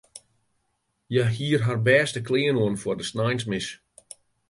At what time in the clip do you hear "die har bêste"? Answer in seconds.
1.35-2.19